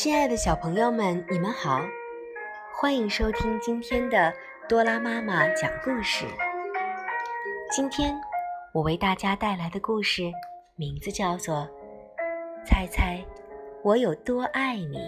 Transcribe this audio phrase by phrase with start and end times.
[0.00, 1.80] 亲爱的小朋友们，你们好，
[2.72, 4.32] 欢迎收听今天的
[4.68, 6.24] 多拉妈妈讲故事。
[7.72, 8.14] 今天
[8.72, 10.30] 我为大家带来的故事
[10.76, 11.68] 名字叫做
[12.64, 13.20] 《猜猜
[13.82, 14.98] 我有多爱你》。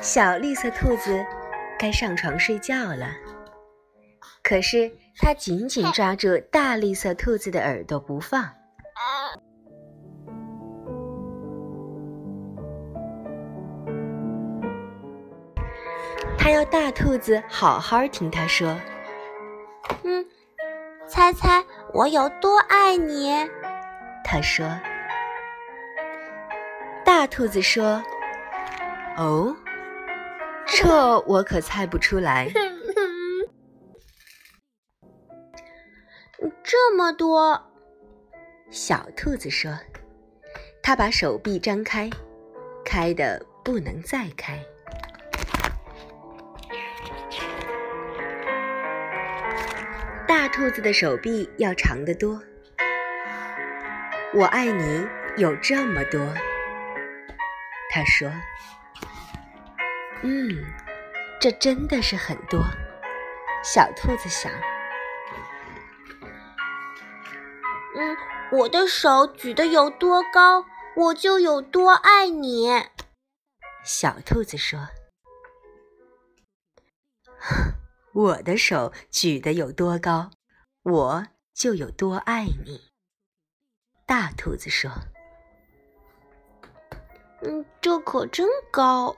[0.00, 1.24] 小绿色兔子
[1.78, 3.08] 该上床睡觉了，
[4.42, 8.48] 可是它紧紧抓住大绿色兔子的耳朵不放。
[16.38, 18.74] 它要大兔子好好听它说
[20.04, 20.24] ：“嗯，
[21.06, 23.34] 猜猜我有多爱你？”
[24.24, 24.66] 它说。
[27.04, 28.02] 大兔子说
[29.18, 29.54] ：“哦。”
[30.68, 32.52] 这我可猜不出来。
[36.62, 37.60] 这么多，
[38.70, 39.76] 小兔子说
[40.82, 42.08] ：“它把手臂张开，
[42.84, 44.62] 开的不能再开。”
[50.28, 52.40] 大兔子的手臂要长得多。
[54.34, 55.06] 我爱你
[55.38, 56.20] 有这么多，
[57.90, 58.30] 他说。
[60.22, 60.64] 嗯，
[61.40, 62.60] 这真的是很多。
[63.62, 64.52] 小兔子想。
[67.96, 68.16] 嗯，
[68.52, 70.64] 我的手举得有多高，
[70.96, 72.68] 我就有多爱你。
[73.84, 74.88] 小兔子说
[78.12, 80.30] ：“我的手举得有多高，
[80.82, 82.90] 我就有多爱你。”
[84.06, 84.90] 大兔子说
[87.42, 89.16] ：“嗯，这可真高。”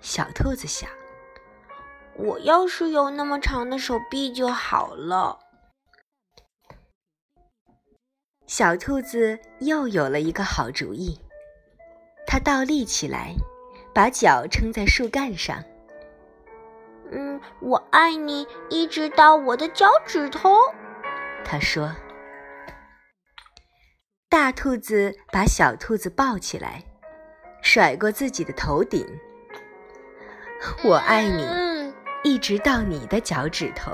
[0.00, 0.88] 小兔子想
[2.16, 5.38] ：“我要是有那么长的手臂就好了。”
[8.46, 11.20] 小兔子又有了一个好主意，
[12.26, 13.34] 它倒立起来，
[13.94, 15.62] 把脚撑在树干上。
[17.12, 20.56] “嗯，我爱你，一直到我的脚趾头。”
[21.44, 21.94] 他说。
[24.28, 26.84] 大兔子把小兔子抱起来，
[27.62, 29.04] 甩过自己的头顶。
[30.84, 33.92] 我爱你，一直到你的脚趾头。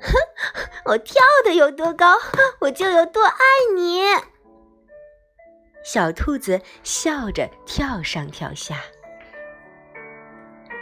[0.00, 0.12] 哼，
[0.86, 2.16] 我跳的有多高，
[2.60, 3.34] 我就有多爱
[3.74, 4.02] 你。
[5.82, 8.76] 小兔子笑着跳上跳下。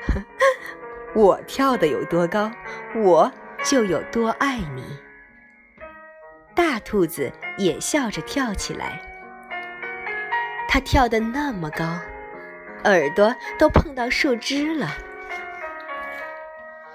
[1.15, 2.51] 我跳的有多高，
[2.97, 3.33] 我
[3.65, 4.85] 就有多爱你。
[6.55, 9.01] 大兔子也笑着跳起来。
[10.69, 11.85] 它跳的那么高。
[12.85, 14.89] 耳朵都碰到树枝了，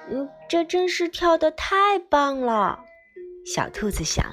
[0.10, 2.80] 嗯，这真是跳的太棒了。
[3.46, 4.26] 小兔子想：“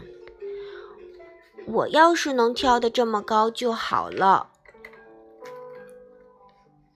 [1.67, 4.51] 我要是能跳得这么高就好了。”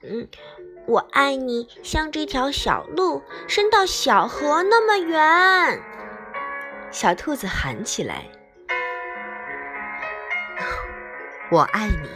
[0.03, 0.28] 嗯，
[0.87, 5.82] 我爱你，像这条小路伸到小河那么远。
[6.91, 8.26] 小兔子喊起来
[11.50, 12.09] ：“我爱你。”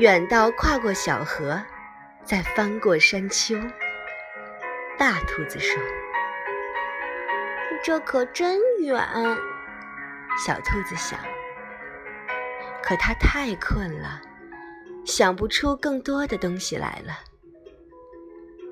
[0.00, 1.62] 远到跨过小河，
[2.24, 3.54] 再翻过山丘。
[4.98, 5.78] 大兔子说
[7.84, 8.98] ：“这可真远。”
[10.42, 11.20] 小兔子想。
[12.82, 14.22] 可它太困了，
[15.04, 17.18] 想不出更多的东西来了。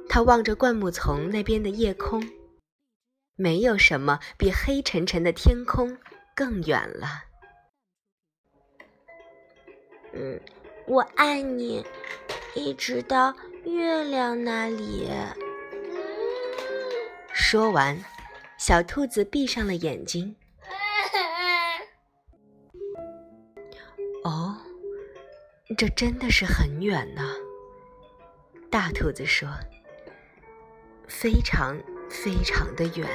[0.08, 2.26] 它望着灌木丛那边的夜空，
[3.36, 5.98] 没有什么比黑沉沉的天空
[6.34, 7.24] 更远了。
[10.14, 10.40] 嗯。
[10.88, 11.84] 我爱你，
[12.54, 13.34] 一直到
[13.64, 15.06] 月亮那里。
[17.30, 18.02] 说完，
[18.56, 20.34] 小兔子闭上了眼睛。
[24.24, 24.56] 哦，
[25.76, 27.34] 这真的是很远呢。
[28.70, 29.46] 大兔子说
[31.06, 33.06] ：“非常非常的远。”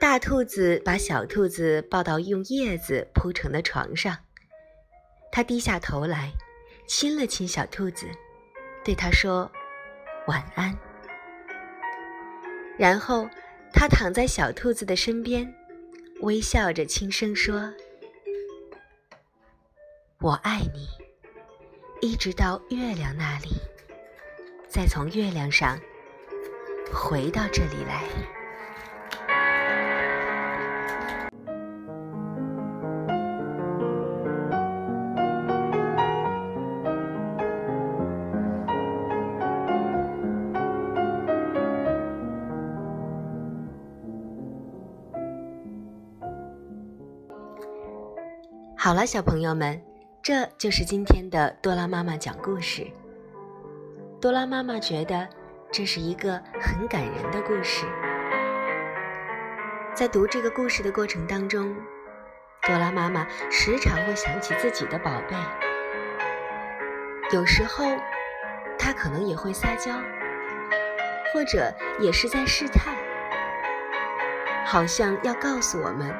[0.00, 4.16] 大兔子把小兔子抱到用叶子铺成的床上。
[5.32, 6.32] 他低下头来，
[6.86, 8.08] 亲了亲小兔子，
[8.84, 9.50] 对它说
[10.26, 10.76] ：“晚安。”
[12.76, 13.28] 然后
[13.72, 15.54] 他躺在小兔子的身边，
[16.22, 17.72] 微笑着轻声说
[20.18, 20.88] ：“我爱你，
[22.00, 23.50] 一直到月亮那里，
[24.68, 25.78] 再从月亮上
[26.92, 28.04] 回到这里来。”
[48.82, 49.78] 好了，小朋友们，
[50.22, 52.86] 这就是今天的多拉妈妈讲故事。
[54.22, 55.28] 多拉妈妈觉得
[55.70, 57.84] 这是一个很感人的故事。
[59.94, 61.76] 在读这个故事的过程当中，
[62.66, 65.36] 多拉妈妈时常会想起自己的宝贝。
[67.34, 67.84] 有时候，
[68.78, 69.92] 她可能也会撒娇，
[71.34, 72.94] 或者也是在试探，
[74.64, 76.10] 好像要告诉我们，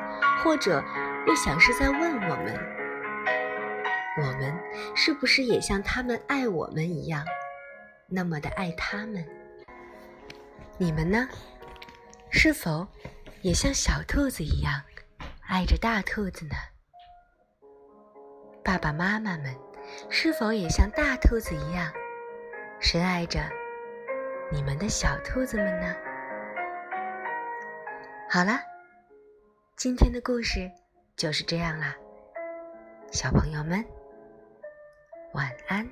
[0.44, 0.84] 或者
[1.30, 2.58] 又想是在问我们：
[4.16, 4.52] 我们
[4.96, 7.24] 是不是也像他们爱我们一样，
[8.08, 9.24] 那么的爱他们？
[10.76, 11.28] 你们呢？
[12.32, 12.84] 是否？
[13.42, 14.82] 也像小兔子一样
[15.46, 16.54] 爱着大兔子呢？
[18.64, 19.54] 爸爸妈妈们
[20.08, 21.92] 是否也像大兔子一样
[22.80, 23.40] 深爱着
[24.50, 25.94] 你们的小兔子们呢？
[28.28, 28.58] 好了，
[29.76, 30.68] 今天的故事
[31.20, 31.94] 就是这样啦，
[33.12, 33.84] 小朋友们
[35.34, 35.86] 晚安。